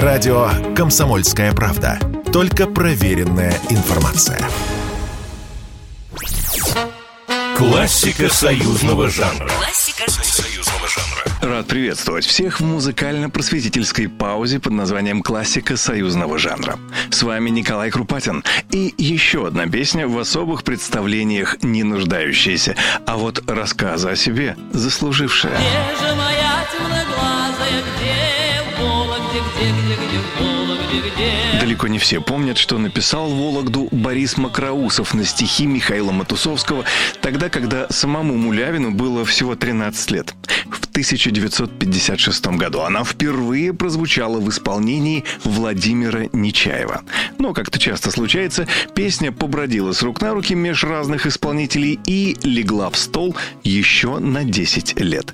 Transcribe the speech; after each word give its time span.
Радио 0.00 0.48
«Комсомольская 0.74 1.52
правда». 1.52 1.98
Только 2.32 2.66
проверенная 2.66 3.52
информация. 3.68 4.40
Классика 7.58 8.30
союзного 8.30 9.10
жанра. 9.10 9.50
Классика 9.50 10.10
Союзного 10.10 10.88
жанра. 10.88 11.56
Рад 11.56 11.66
приветствовать 11.66 12.24
всех 12.24 12.60
в 12.60 12.64
музыкально-просветительской 12.64 14.08
паузе 14.08 14.60
под 14.60 14.72
названием 14.72 15.22
«Классика 15.22 15.76
союзного 15.76 16.38
жанра». 16.38 16.78
С 17.10 17.22
вами 17.22 17.50
Николай 17.50 17.90
Крупатин. 17.90 18.42
И 18.70 18.94
еще 18.96 19.46
одна 19.46 19.66
песня 19.66 20.08
в 20.08 20.18
особых 20.18 20.64
представлениях 20.64 21.62
не 21.62 21.82
нуждающаяся, 21.82 22.76
а 23.06 23.18
вот 23.18 23.42
рассказа 23.46 24.12
о 24.12 24.16
себе 24.16 24.56
заслужившая. 24.72 25.52
Где 25.52 26.06
же 26.06 26.14
моя 26.14 26.41
Далеко 31.60 31.88
не 31.88 31.98
все 31.98 32.20
помнят, 32.20 32.58
что 32.58 32.78
написал 32.78 33.30
Вологду 33.30 33.88
Борис 33.90 34.36
Макроусов 34.36 35.14
на 35.14 35.24
стихи 35.24 35.66
Михаила 35.66 36.12
Матусовского, 36.12 36.84
тогда, 37.20 37.48
когда 37.48 37.86
самому 37.88 38.36
Мулявину 38.36 38.90
было 38.90 39.24
всего 39.24 39.54
13 39.54 40.10
лет. 40.10 40.34
В 40.70 40.84
1956 40.86 42.46
году 42.48 42.80
она 42.80 43.04
впервые 43.04 43.72
прозвучала 43.72 44.38
в 44.38 44.48
исполнении 44.50 45.24
Владимира 45.44 46.28
Нечаева. 46.32 47.02
Но, 47.38 47.54
как-то 47.54 47.78
часто 47.78 48.10
случается, 48.10 48.66
песня 48.94 49.32
побродила 49.32 49.92
с 49.92 50.02
рук 50.02 50.20
на 50.20 50.34
руки 50.34 50.54
меж 50.54 50.84
разных 50.84 51.26
исполнителей 51.26 51.98
и 52.06 52.36
легла 52.42 52.90
в 52.90 52.96
стол 52.96 53.36
еще 53.62 54.18
на 54.18 54.44
10 54.44 55.00
лет. 55.00 55.32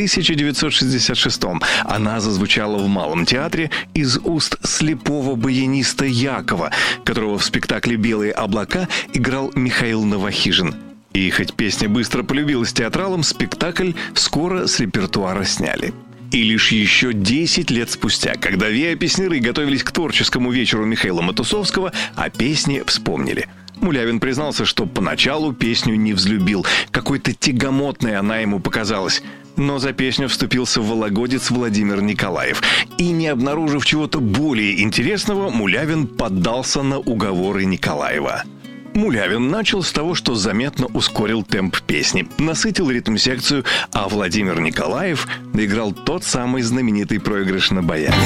В 0.00 0.02
1966 0.02 1.42
она 1.84 2.20
зазвучала 2.20 2.78
в 2.78 2.88
Малом 2.88 3.26
театре 3.26 3.70
из 3.92 4.16
уст 4.24 4.56
слепого 4.66 5.36
баяниста 5.36 6.06
Якова, 6.06 6.70
которого 7.04 7.36
в 7.36 7.44
спектакле 7.44 7.96
«Белые 7.96 8.32
облака» 8.32 8.88
играл 9.12 9.52
Михаил 9.54 10.02
Новохижин. 10.04 10.74
И 11.12 11.28
хоть 11.28 11.52
песня 11.52 11.90
быстро 11.90 12.22
полюбилась 12.22 12.72
театралам, 12.72 13.22
спектакль 13.22 13.92
скоро 14.14 14.66
с 14.66 14.80
репертуара 14.80 15.44
сняли. 15.44 15.92
И 16.32 16.44
лишь 16.44 16.72
еще 16.72 17.12
10 17.12 17.70
лет 17.70 17.90
спустя, 17.90 18.36
когда 18.36 18.70
виа-песняры 18.70 19.38
готовились 19.40 19.84
к 19.84 19.92
творческому 19.92 20.50
вечеру 20.50 20.86
Михаила 20.86 21.20
Матусовского, 21.20 21.92
о 22.16 22.30
песне 22.30 22.84
вспомнили– 22.84 23.48
Мулявин 23.80 24.20
признался, 24.20 24.66
что 24.66 24.86
поначалу 24.86 25.52
песню 25.52 25.94
не 25.94 26.12
взлюбил. 26.12 26.66
Какой-то 26.90 27.32
тягомотной 27.32 28.16
она 28.16 28.38
ему 28.38 28.60
показалась. 28.60 29.22
Но 29.56 29.78
за 29.78 29.92
песню 29.92 30.28
вступился 30.28 30.80
вологодец 30.80 31.50
Владимир 31.50 32.02
Николаев. 32.02 32.62
И 32.98 33.10
не 33.10 33.28
обнаружив 33.28 33.84
чего-то 33.84 34.20
более 34.20 34.82
интересного, 34.82 35.50
Мулявин 35.50 36.06
поддался 36.06 36.82
на 36.82 36.98
уговоры 36.98 37.64
Николаева. 37.64 38.44
Мулявин 38.94 39.48
начал 39.48 39.82
с 39.82 39.92
того, 39.92 40.14
что 40.14 40.34
заметно 40.34 40.86
ускорил 40.86 41.42
темп 41.42 41.80
песни, 41.82 42.26
насытил 42.38 42.90
ритм-секцию, 42.90 43.64
а 43.92 44.08
Владимир 44.08 44.60
Николаев 44.60 45.28
играл 45.54 45.92
тот 45.92 46.24
самый 46.24 46.62
знаменитый 46.62 47.20
проигрыш 47.20 47.70
на 47.70 47.82
баяне. 47.82 48.16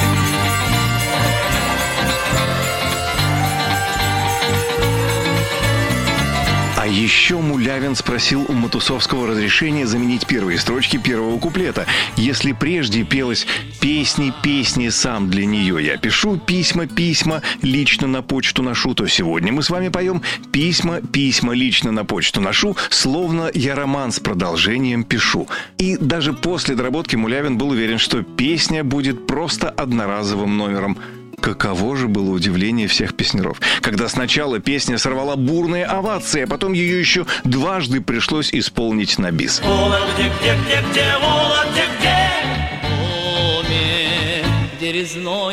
А 6.85 6.87
еще 6.87 7.37
Мулявин 7.37 7.95
спросил 7.95 8.45
у 8.47 8.53
Матусовского 8.53 9.25
разрешения 9.25 9.87
заменить 9.87 10.27
первые 10.27 10.59
строчки 10.59 10.97
первого 10.97 11.39
куплета. 11.39 11.87
Если 12.15 12.51
прежде 12.51 13.03
пелось 13.03 13.47
«Песни, 13.81 14.31
песни, 14.43 14.89
сам 14.89 15.31
для 15.31 15.47
нее 15.47 15.83
я 15.83 15.97
пишу, 15.97 16.37
письма, 16.37 16.85
письма, 16.85 17.41
лично 17.63 18.05
на 18.05 18.21
почту 18.21 18.61
ношу», 18.61 18.93
то 18.93 19.07
сегодня 19.07 19.51
мы 19.51 19.63
с 19.63 19.71
вами 19.71 19.87
поем 19.87 20.21
«Письма, 20.51 21.01
письма, 21.01 21.55
лично 21.55 21.91
на 21.91 22.05
почту 22.05 22.39
ношу, 22.39 22.77
словно 22.91 23.49
я 23.51 23.73
роман 23.73 24.11
с 24.11 24.19
продолжением 24.19 25.05
пишу». 25.05 25.47
И 25.79 25.97
даже 25.97 26.33
после 26.33 26.75
доработки 26.75 27.15
Мулявин 27.15 27.57
был 27.57 27.69
уверен, 27.69 27.97
что 27.97 28.21
песня 28.21 28.83
будет 28.83 29.25
просто 29.25 29.71
одноразовым 29.71 30.55
номером. 30.55 30.99
Каково 31.45 31.95
же 31.95 32.07
было 32.07 32.31
удивление 32.31 32.87
всех 32.87 33.13
песнеров, 33.13 33.61
когда 33.81 34.09
сначала 34.09 34.59
песня 34.59 34.97
сорвала 34.97 35.35
бурные 35.35 35.85
овации, 35.85 36.41
а 36.41 36.47
потом 36.47 36.73
ее 36.73 36.99
еще 36.99 37.27
дважды 37.43 38.01
пришлось 38.01 38.51
исполнить 38.51 39.19
на 39.19 39.29
бис. 39.29 39.61
Где, 39.61 40.31
где, 40.41 40.55
где, 40.65 40.83
где? 40.91 41.44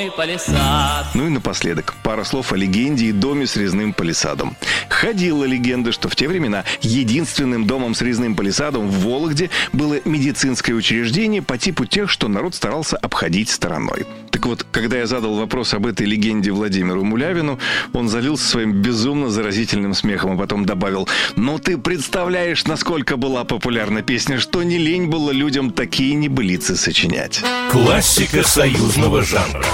Резной 0.02 0.10
палисад. 0.10 1.06
Ну 1.14 1.26
и 1.26 1.30
напоследок, 1.30 1.94
пара 2.02 2.24
слов 2.24 2.52
о 2.52 2.56
легенде 2.56 3.06
и 3.06 3.12
доме 3.12 3.46
с 3.46 3.56
резным 3.56 3.92
палисадом. 3.92 4.56
Ходила 4.88 5.44
легенда, 5.44 5.92
что 5.92 6.08
в 6.08 6.16
те 6.16 6.28
времена 6.28 6.64
единственным 6.80 7.66
домом 7.66 7.94
с 7.94 8.02
резным 8.02 8.34
палисадом 8.34 8.88
в 8.88 9.04
Вологде 9.04 9.50
было 9.72 9.98
медицинское 10.04 10.74
учреждение 10.74 11.42
по 11.42 11.58
типу 11.58 11.84
тех, 11.84 12.10
что 12.10 12.28
народ 12.28 12.54
старался 12.54 12.96
обходить 12.96 13.50
стороной. 13.50 14.06
Так 14.30 14.46
вот, 14.46 14.66
когда 14.70 14.98
я 14.98 15.06
задал 15.06 15.34
вопрос 15.36 15.74
об 15.74 15.86
этой 15.86 16.06
легенде 16.06 16.50
Владимиру 16.50 17.04
Мулявину, 17.04 17.58
он 17.92 18.08
залился 18.08 18.48
своим 18.48 18.72
безумно 18.72 19.30
заразительным 19.30 19.94
смехом, 19.94 20.32
а 20.32 20.36
потом 20.36 20.64
добавил, 20.64 21.08
«Ну 21.36 21.58
ты 21.58 21.78
представляешь, 21.78 22.64
насколько 22.64 23.16
была 23.16 23.44
популярна 23.44 24.02
песня, 24.02 24.40
что 24.40 24.62
не 24.62 24.78
лень 24.78 25.06
было 25.06 25.30
людям 25.30 25.70
такие 25.70 26.14
небылицы 26.14 26.76
сочинять». 26.76 27.40
Классика 27.70 28.42
союзного 28.42 29.22
жанра. 29.22 29.64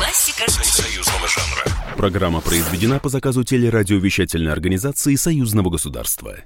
Союзного 0.46 1.26
жанра. 1.26 1.96
Программа 1.96 2.40
произведена 2.40 3.00
по 3.00 3.08
заказу 3.08 3.42
телерадиовещательной 3.42 4.52
организации 4.52 5.16
Союзного 5.16 5.68
государства. 5.68 6.38